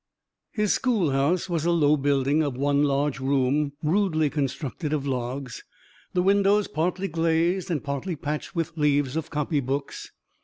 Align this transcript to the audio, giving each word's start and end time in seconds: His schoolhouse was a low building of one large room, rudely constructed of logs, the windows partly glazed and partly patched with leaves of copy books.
His 0.49 0.73
schoolhouse 0.73 1.47
was 1.47 1.63
a 1.63 1.69
low 1.69 1.95
building 1.95 2.41
of 2.41 2.57
one 2.57 2.81
large 2.83 3.19
room, 3.19 3.73
rudely 3.83 4.31
constructed 4.31 4.93
of 4.93 5.05
logs, 5.05 5.63
the 6.13 6.23
windows 6.23 6.67
partly 6.67 7.07
glazed 7.07 7.69
and 7.69 7.83
partly 7.83 8.15
patched 8.15 8.55
with 8.55 8.75
leaves 8.75 9.15
of 9.15 9.29
copy 9.29 9.59
books. 9.59 10.11